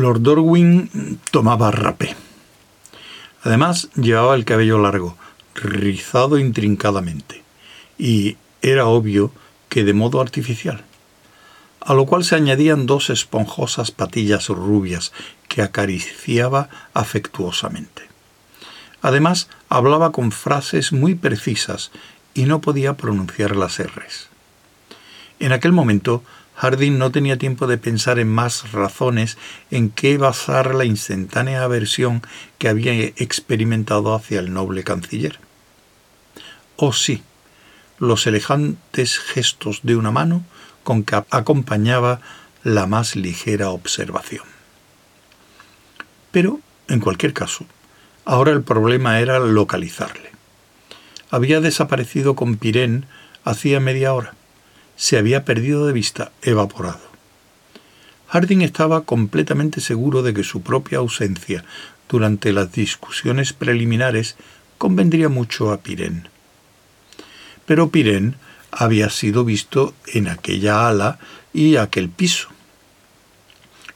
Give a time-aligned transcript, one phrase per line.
[0.00, 2.16] Lord Dorwin tomaba rapé.
[3.42, 5.16] Además, llevaba el cabello largo,
[5.54, 7.42] rizado intrincadamente,
[7.98, 9.32] y era obvio
[9.68, 10.84] que de modo artificial,
[11.80, 15.12] a lo cual se añadían dos esponjosas patillas rubias
[15.48, 18.02] que acariciaba afectuosamente.
[19.02, 21.90] Además, hablaba con frases muy precisas
[22.34, 24.28] y no podía pronunciar las R's.
[25.38, 26.22] En aquel momento,
[26.60, 29.38] Harding no tenía tiempo de pensar en más razones
[29.70, 32.20] en qué basar la instantánea aversión
[32.58, 35.38] que había experimentado hacia el noble canciller.
[36.76, 37.22] Oh sí,
[37.98, 40.44] los elegantes gestos de una mano
[40.84, 42.20] con que acompañaba
[42.62, 44.44] la más ligera observación.
[46.30, 47.64] Pero, en cualquier caso,
[48.26, 50.30] ahora el problema era localizarle.
[51.30, 53.06] Había desaparecido con Pirén
[53.44, 54.34] hacía media hora
[55.00, 57.00] se había perdido de vista, evaporado.
[58.28, 61.64] Harding estaba completamente seguro de que su propia ausencia
[62.06, 64.36] durante las discusiones preliminares
[64.76, 66.28] convendría mucho a Pirén.
[67.64, 68.36] Pero Pirén
[68.70, 71.18] había sido visto en aquella ala
[71.54, 72.50] y aquel piso.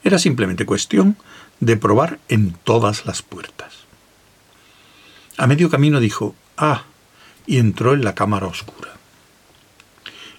[0.04, 1.18] Era simplemente cuestión
[1.60, 3.74] de probar en todas las puertas.
[5.36, 6.84] A medio camino dijo, ah,
[7.46, 8.93] y entró en la cámara oscura.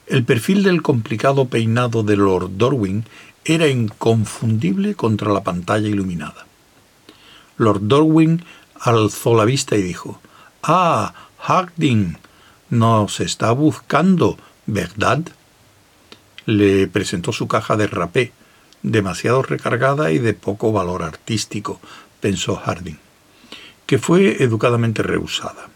[0.07, 3.05] El perfil del complicado peinado de Lord Dorwin
[3.43, 6.45] era inconfundible contra la pantalla iluminada.
[7.57, 8.45] Lord Dorwin
[8.79, 10.21] alzó la vista y dijo,
[10.61, 12.17] Ah, Harding,
[12.69, 15.21] nos está buscando, ¿verdad?
[16.45, 18.31] Le presentó su caja de rapé,
[18.83, 21.79] demasiado recargada y de poco valor artístico,
[22.19, 22.99] pensó Harding,
[23.87, 25.69] que fue educadamente rehusada.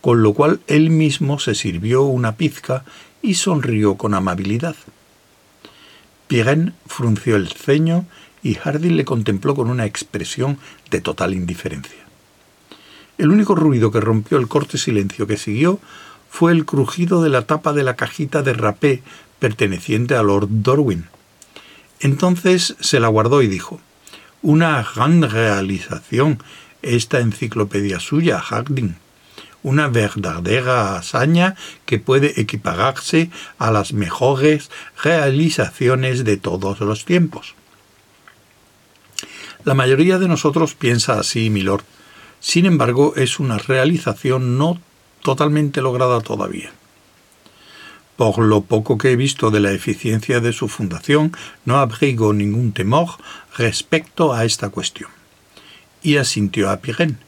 [0.00, 2.84] Con lo cual él mismo se sirvió una pizca
[3.24, 4.76] y sonrió con amabilidad.
[6.28, 8.04] Pirén frunció el ceño
[8.42, 10.58] y Harding le contempló con una expresión
[10.90, 12.04] de total indiferencia.
[13.16, 15.80] El único ruido que rompió el corte silencio que siguió
[16.28, 19.02] fue el crujido de la tapa de la cajita de rapé
[19.38, 21.06] perteneciente a Lord Dorwin.
[22.00, 23.80] Entonces se la guardó y dijo,
[24.42, 26.42] Una gran realización
[26.82, 28.96] esta enciclopedia suya, Harding
[29.64, 34.70] una verdadera hazaña que puede equipararse a las mejores
[35.02, 37.56] realizaciones de todos los tiempos.
[39.64, 41.82] La mayoría de nosotros piensa así, milord.
[42.38, 44.78] Sin embargo, es una realización no
[45.22, 46.70] totalmente lograda todavía.
[48.16, 51.32] Por lo poco que he visto de la eficiencia de su fundación,
[51.64, 53.08] no abrigo ningún temor
[53.56, 55.10] respecto a esta cuestión.
[56.02, 57.18] Y asintió a Pirén,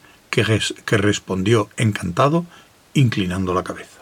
[0.45, 2.45] que, respondió encantado,
[2.93, 4.01] inclinando la cabeza.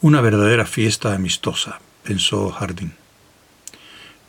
[0.00, 2.92] Una verdadera fiesta amistosa, pensó Harding.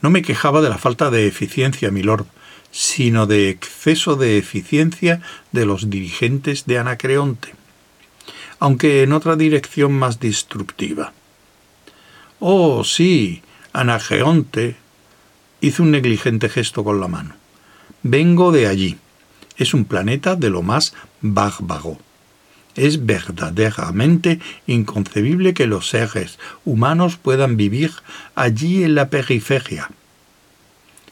[0.01, 2.25] No me quejaba de la falta de eficiencia, milord,
[2.71, 5.21] sino de exceso de eficiencia
[5.53, 7.55] de los dirigentes de Anacreonte,
[8.59, 11.13] aunque en otra dirección más destructiva.
[12.39, 13.41] Oh, sí,
[13.71, 14.75] Anacreonte
[15.61, 17.35] hizo un negligente gesto con la mano.
[18.03, 18.97] Vengo de allí
[19.57, 21.97] es un planeta de lo más bárbaro.
[22.75, 27.91] Es verdaderamente inconcebible que los seres humanos puedan vivir
[28.35, 29.89] allí en la periferia.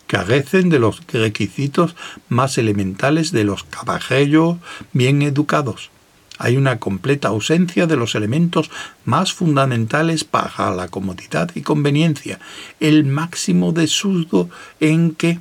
[0.07, 1.95] Carecen de los requisitos
[2.29, 4.57] más elementales de los caballeros
[4.93, 5.89] bien educados.
[6.37, 8.69] Hay una completa ausencia de los elementos
[9.05, 12.39] más fundamentales para la comodidad y conveniencia,
[12.79, 15.39] el máximo de sudo en que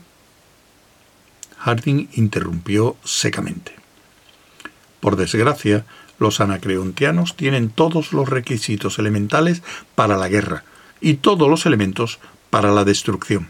[1.64, 3.74] Harding interrumpió secamente.
[5.00, 5.86] Por desgracia,
[6.18, 9.62] los anacreontianos tienen todos los requisitos elementales
[9.94, 10.64] para la guerra
[11.00, 12.18] y todos los elementos
[12.50, 13.48] para la destrucción.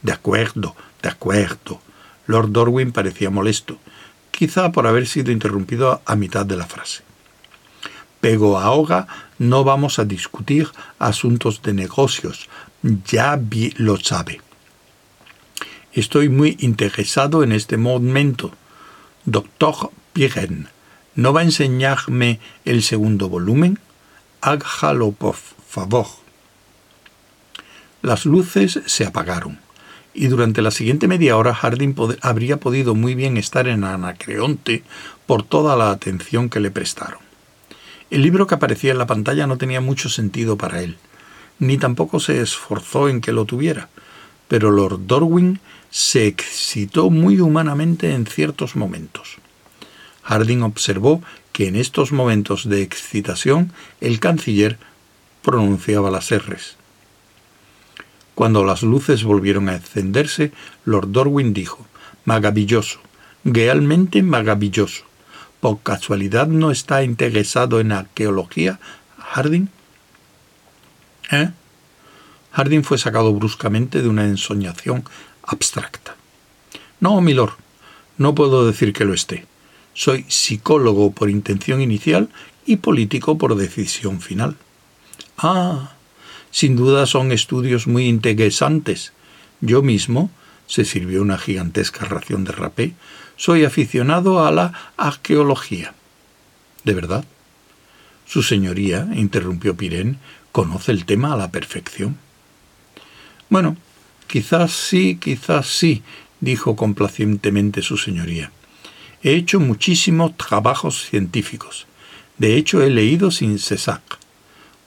[0.00, 1.82] De acuerdo, de acuerdo.
[2.26, 3.78] Lord Dorwin parecía molesto,
[4.30, 7.02] quizá por haber sido interrumpido a mitad de la frase.
[8.22, 9.06] Pero ahora
[9.38, 10.68] no vamos a discutir
[10.98, 12.48] asuntos de negocios,
[12.82, 13.38] ya
[13.76, 14.40] lo sabe.
[15.92, 18.52] Estoy muy interesado en este momento.
[19.24, 20.68] Doctor Pirén,
[21.16, 23.80] ¿no va a enseñarme el segundo volumen?
[24.40, 25.34] Hágalo, por
[25.68, 26.06] favor.
[28.02, 29.58] Las luces se apagaron,
[30.14, 34.84] y durante la siguiente media hora Harding habría podido muy bien estar en Anacreonte
[35.26, 37.18] por toda la atención que le prestaron.
[38.10, 40.98] El libro que aparecía en la pantalla no tenía mucho sentido para él,
[41.58, 43.88] ni tampoco se esforzó en que lo tuviera,
[44.46, 45.60] pero Lord Dorwin
[45.90, 49.36] se excitó muy humanamente en ciertos momentos.
[50.22, 51.22] Harding observó
[51.52, 54.78] que en estos momentos de excitación el canciller
[55.42, 56.76] pronunciaba las R's.
[58.34, 60.52] Cuando las luces volvieron a encenderse,
[60.84, 61.86] Lord Darwin dijo,
[62.24, 63.00] Maravilloso,
[63.44, 65.04] realmente maravilloso.
[65.60, 68.78] ¿Por casualidad no está interesado en arqueología,
[69.18, 69.68] Harding?
[71.32, 71.50] ¿Eh?
[72.52, 75.04] Harding fue sacado bruscamente de una ensoñación
[75.50, 76.16] abstracta.
[77.00, 77.54] No, milord,
[78.18, 79.46] no puedo decir que lo esté.
[79.94, 82.28] Soy psicólogo por intención inicial
[82.66, 84.56] y político por decisión final.
[85.36, 85.92] Ah,
[86.50, 89.12] sin duda son estudios muy interesantes.
[89.60, 90.30] Yo mismo,
[90.66, 92.94] se sirvió una gigantesca ración de rapé,
[93.36, 95.94] soy aficionado a la arqueología.
[96.84, 97.24] ¿De verdad?
[98.26, 100.18] Su señoría, interrumpió Pirén,
[100.52, 102.18] conoce el tema a la perfección.
[103.48, 103.76] Bueno,
[104.30, 106.02] quizás sí, quizás sí,
[106.40, 108.52] dijo complacientemente su señoría.
[109.24, 111.86] He hecho muchísimos trabajos científicos.
[112.38, 114.02] De hecho, he leído sin cesar.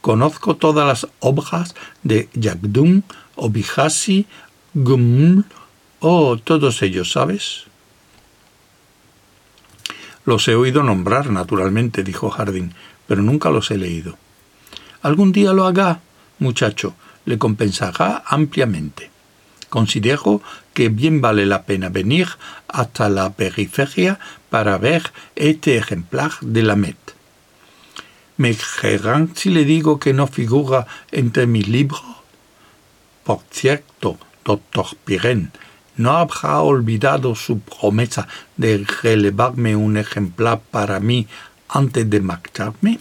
[0.00, 3.02] Conozco todas las obras de Jagdum,
[3.36, 4.26] Obihasi,
[4.72, 5.44] Guml,
[6.00, 7.64] oh, todos ellos, ¿sabes?
[10.24, 12.70] Los he oído nombrar, naturalmente, dijo Harding,
[13.06, 14.16] pero nunca los he leído.
[15.02, 16.00] Algún día lo haga,
[16.38, 16.94] muchacho,
[17.26, 19.13] le compensará ampliamente.
[19.74, 20.40] Considero
[20.72, 22.28] que bien vale la pena venir
[22.68, 26.96] hasta la periferia para ver este ejemplar de la Met.
[28.36, 32.04] ¿Me creerán si le digo que no figura entre mis libros?
[33.24, 35.50] Por cierto, doctor Pirén,
[35.96, 41.26] ¿no habrá olvidado su promesa de relevarme un ejemplar para mí
[41.68, 43.00] antes de marcharme?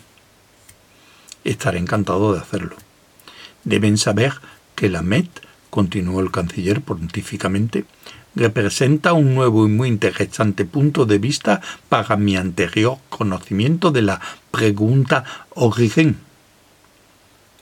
[1.44, 2.76] Estaré encantado de hacerlo.
[3.64, 4.34] Deben saber
[4.74, 5.30] que la Met,
[5.74, 7.86] continuó el canciller pontíficamente,
[8.36, 14.22] representa un nuevo y muy interesante punto de vista para mi anterior conocimiento de la
[14.52, 15.24] pregunta
[15.56, 16.18] origen.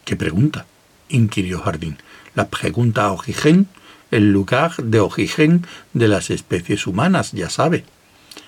[0.03, 0.65] ¿Qué pregunta?
[1.07, 1.99] inquirió Jardín.
[2.35, 3.69] La pregunta origen,
[4.11, 7.85] el lugar de origen de las especies humanas, ya sabe.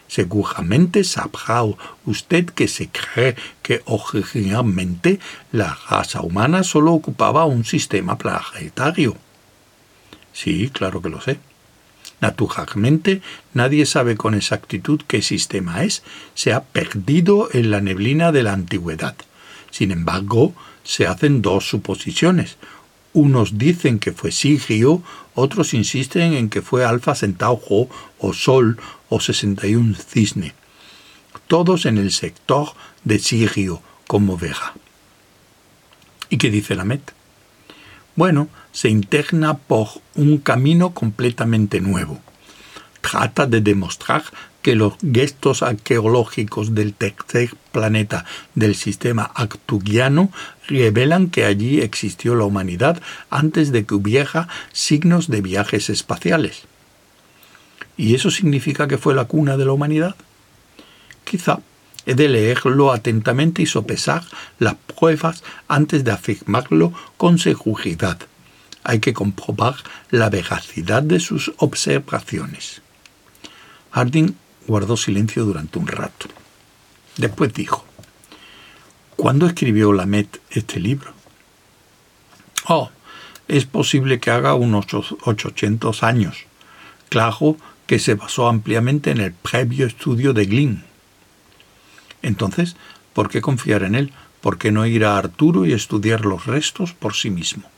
[0.10, 1.64] Seguramente sabrá
[2.06, 5.22] usted que se cree que originalmente
[5.54, 9.16] la raza humana solo ocupaba un sistema planetario.
[10.34, 11.40] Sí, claro que lo sé.
[12.20, 13.22] Naturalmente,
[13.54, 16.04] nadie sabe con exactitud qué sistema es.
[16.36, 19.16] Se ha perdido en la neblina de la antigüedad.
[19.72, 20.54] Sin embargo,
[20.84, 22.58] se hacen dos suposiciones.
[23.14, 25.04] Unos dicen que fue Sigio,
[25.36, 30.54] otros insisten en que fue Alfa Centauro o Sol o 61 Cisne.
[31.48, 34.74] Todos en el sector de Sigio, como Vega.
[36.30, 37.12] ¿Y qué dice la Met?
[38.16, 42.20] Bueno, se interna por un camino completamente nuevo.
[43.02, 44.24] Trata de demostrar
[44.62, 48.26] que los gestos arqueológicos del tercer planeta
[48.56, 50.32] del sistema actugiano
[50.68, 56.64] revelan que allí existió la humanidad antes de que hubiera signos de viajes espaciales.
[57.98, 60.16] ¿Y eso significa que fue la cuna de la humanidad?
[61.26, 61.60] Quizá
[62.06, 64.24] he de leerlo atentamente y sopesar
[64.60, 68.20] las pruebas antes de afirmarlo con seguridad.
[68.84, 69.76] Hay que comprobar
[70.12, 72.82] la veracidad de sus observaciones.
[73.92, 74.36] Harding
[74.68, 76.28] guardó silencio durante un rato.
[77.18, 77.86] Después dijo,
[79.16, 81.14] ¿Cuándo escribió Lamet este libro?
[82.68, 82.90] Oh,
[83.48, 86.46] es posible que haga unos 800 años.
[87.10, 90.93] Claro que se basó ampliamente en el previo estudio de Glynn.
[92.24, 92.76] Entonces,
[93.14, 94.12] ¿por qué confiar en él?
[94.42, 97.70] ¿Por qué no ir a Arturo y estudiar los restos por sí mismo?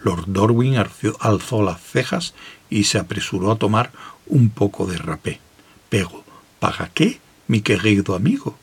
[0.00, 0.76] Lord Dorwin
[1.20, 2.34] alzó las cejas
[2.68, 3.92] y se apresuró a tomar
[4.26, 5.40] un poco de rapé.
[5.88, 6.24] Pero,
[6.58, 8.58] ¿para qué, mi querido amigo?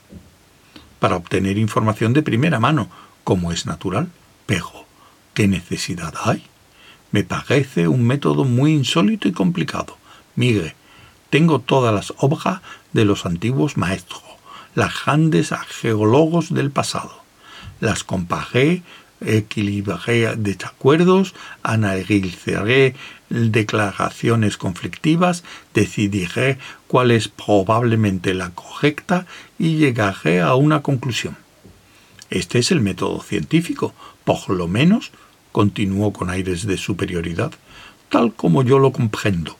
[0.99, 2.89] Para obtener información de primera mano,
[3.23, 4.09] como es natural.
[4.45, 4.85] Pero,
[5.33, 6.43] ¿qué necesidad hay?
[7.11, 9.97] Me parece un método muy insólito y complicado.
[10.35, 10.75] Mire,
[11.33, 12.61] tengo todas las obras
[12.91, 14.21] de los antiguos maestros,
[14.75, 17.23] las grandes arqueólogos del pasado.
[17.79, 18.83] Las comparé
[19.19, 22.93] equilibraré desacuerdos, analizaré
[23.29, 29.25] declaraciones conflictivas, decidiré cuál es probablemente la correcta
[29.57, 31.35] y llegaré a una conclusión.
[32.29, 33.91] Este es el método científico,
[34.23, 35.09] por lo menos,
[35.51, 37.53] continuó con aires de superioridad,
[38.09, 39.57] tal como yo lo comprendo.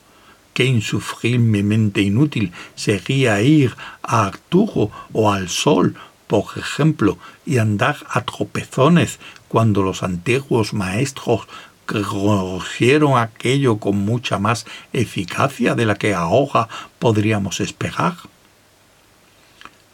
[0.54, 5.94] Qué insufriblemente inútil sería ir a Arturo o al Sol
[6.26, 9.18] por ejemplo, y andar a tropezones
[9.48, 11.46] cuando los antiguos maestros
[11.86, 16.68] conocieron aquello con mucha más eficacia de la que ahora
[16.98, 18.16] podríamos esperar?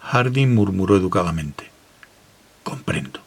[0.00, 1.70] Harding murmuró educadamente.
[2.62, 3.20] Comprendo.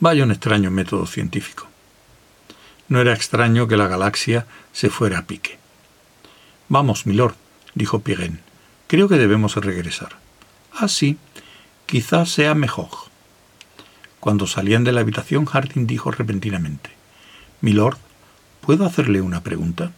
[0.00, 1.68] Vaya un extraño método científico.
[2.88, 5.58] No era extraño que la galaxia se fuera a pique.
[6.68, 7.34] Vamos, milord,
[7.74, 8.40] dijo Pirén.
[8.86, 10.16] Creo que debemos regresar.
[10.72, 11.18] Ah, sí,
[11.86, 12.88] quizás sea mejor.
[14.20, 16.90] Cuando salían de la habitación, Harding dijo repentinamente:
[17.60, 17.98] Milord,
[18.60, 19.92] ¿puedo hacerle una pregunta?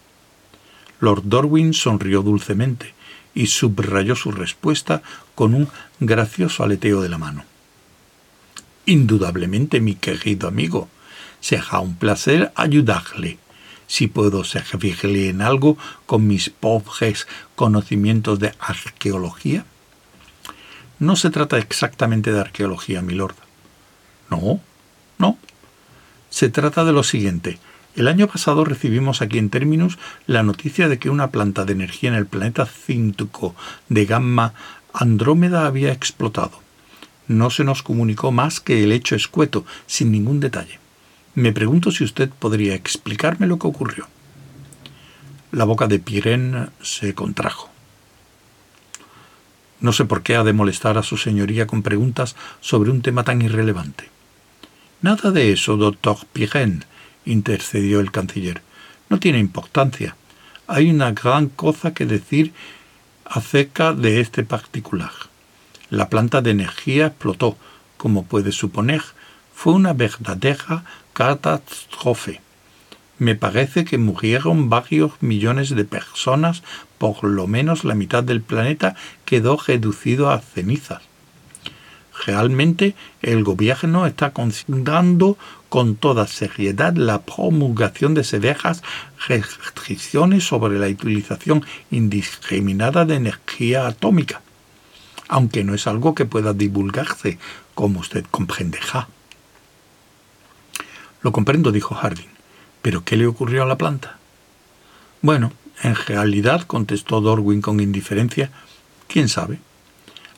[0.99, 2.93] Lord Dorwin sonrió dulcemente
[3.33, 5.01] y subrayó su respuesta
[5.35, 5.67] con un
[5.99, 7.43] gracioso aleteo de la mano.
[8.85, 10.89] Indudablemente, mi querido amigo,
[11.45, 13.37] será un placer ayudarle.
[13.85, 19.63] Si puedo servirle en algo con mis pobres conocimientos de arqueología.
[20.97, 23.35] No se trata exactamente de arqueología, milord.
[24.31, 24.59] No,
[25.19, 25.37] no.
[26.31, 27.59] Se trata de lo siguiente.
[27.95, 32.09] El año pasado recibimos aquí en Terminus la noticia de que una planta de energía
[32.09, 33.55] en el planeta Cíntuco
[33.87, 34.55] de gamma
[34.93, 36.59] Andrómeda había explotado.
[37.27, 40.79] No se nos comunicó más que el hecho escueto, sin ningún detalle.
[41.35, 44.07] Me pregunto si usted podría explicarme lo que ocurrió.
[45.51, 47.69] La boca de Pirén se contrajo.
[49.81, 53.25] No sé por qué ha de molestar a su señoría con preguntas sobre un tema
[53.25, 54.09] tan irrelevante.
[55.01, 56.85] Nada de eso, doctor Pirén,
[57.25, 58.61] intercedió el canciller.
[59.09, 60.15] No tiene importancia.
[60.67, 62.53] Hay una gran cosa que decir
[63.25, 65.11] acerca de este particular.
[65.89, 67.57] La planta de energía explotó,
[67.97, 69.01] como puede suponer.
[69.53, 72.41] Fue una verdadera catástrofe.
[73.17, 76.61] Me parece que murieron varios millones de personas,
[76.97, 81.01] por lo menos la mitad del planeta quedó reducido a cenizas.
[82.25, 85.37] Realmente el gobierno está considerando
[85.69, 88.83] con toda seriedad la promulgación de severas
[89.29, 94.41] restricciones sobre la utilización indiscriminada de energía atómica,
[95.29, 97.39] aunque no es algo que pueda divulgarse,
[97.73, 99.07] como usted comprenderá.
[101.25, 102.29] Lo comprendo, dijo Harding.
[102.83, 104.19] ¿Pero qué le ocurrió a la planta?
[105.23, 108.51] Bueno, en realidad, contestó Dorwin con indiferencia,
[109.07, 109.57] quién sabe.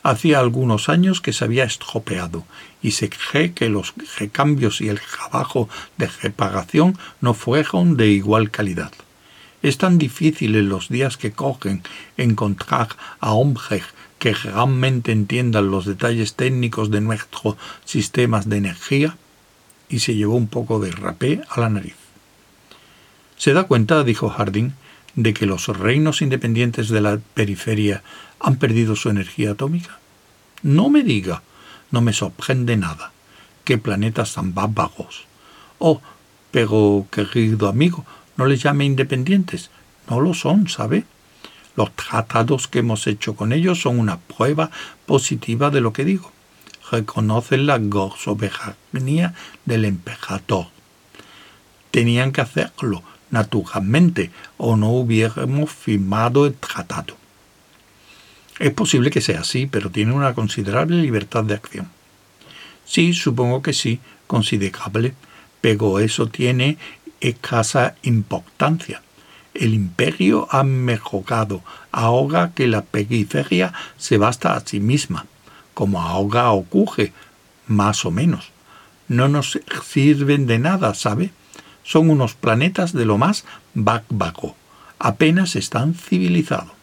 [0.02, 2.46] Hacía algunos años que se había estropeado
[2.80, 5.68] y se cree que los recambios y el trabajo
[5.98, 8.92] de reparación no fueron de igual calidad.
[9.60, 11.82] Es tan difícil en los días que cogen
[12.16, 12.88] encontrar
[13.20, 13.82] a hombres
[14.18, 19.18] que realmente entiendan los detalles técnicos de nuestros sistemas de energía
[19.88, 21.94] y se llevó un poco de rapé a la nariz.
[23.36, 24.72] ¿Se da cuenta, dijo Harding,
[25.14, 28.02] de que los reinos independientes de la periferia
[28.40, 29.98] han perdido su energía atómica?
[30.62, 31.42] No me diga,
[31.90, 33.12] no me sorprende nada.
[33.64, 35.24] ¿Qué planetas tan bárbaros?
[35.78, 36.00] Oh,
[36.50, 38.04] pero, querido amigo,
[38.36, 39.70] no les llame independientes.
[40.08, 41.04] No lo son, ¿sabe?
[41.76, 44.70] Los tratados que hemos hecho con ellos son una prueba
[45.06, 46.32] positiva de lo que digo.
[46.90, 47.80] Reconocen la
[48.16, 50.68] soberanía del emperador.
[51.90, 57.16] Tenían que hacerlo, naturalmente, o no hubiéramos firmado el tratado.
[58.58, 61.88] Es posible que sea así, pero tiene una considerable libertad de acción.
[62.84, 65.14] Sí, supongo que sí, considerable,
[65.60, 66.78] pero eso tiene
[67.20, 69.02] escasa importancia.
[69.54, 75.26] El imperio ha mejorado ahora que la periferia se basta a sí misma,
[75.78, 77.12] como ahora ocurre,
[77.68, 78.50] más o menos.
[79.06, 81.30] No nos sirven de nada, ¿sabe?
[81.84, 83.44] Son unos planetas de lo más
[83.74, 84.56] bárbaro.
[84.98, 86.78] Apenas están civilizados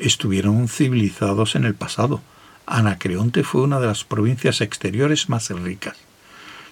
[0.00, 2.20] estuvieron civilizados en el pasado.
[2.66, 5.96] Anacreonte fue una de las provincias exteriores más ricas.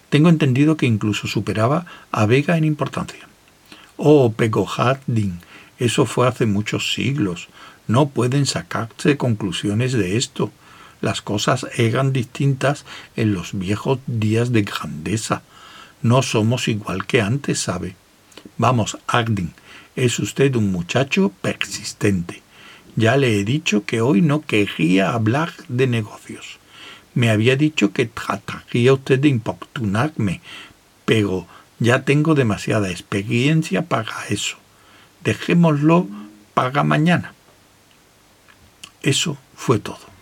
[0.08, 3.26] Tengo entendido que incluso superaba a Vega en importancia.
[3.96, 5.40] Oh, Pegohardin,
[5.78, 7.48] eso fue hace muchos siglos.
[7.88, 10.52] No pueden sacarse conclusiones de esto.
[11.06, 12.84] Las cosas eran distintas
[13.14, 15.42] en los viejos días de grandeza.
[16.02, 17.94] No somos igual que antes, ¿sabe?
[18.58, 19.54] Vamos, Ardin,
[19.94, 22.42] es usted un muchacho persistente.
[22.96, 26.58] Ya le he dicho que hoy no quería hablar de negocios.
[27.14, 30.40] Me había dicho que trataría usted de importunarme,
[31.04, 31.46] pero
[31.78, 34.56] ya tengo demasiada experiencia para eso.
[35.22, 36.08] Dejémoslo
[36.52, 37.32] para mañana.
[39.02, 40.15] Eso fue todo.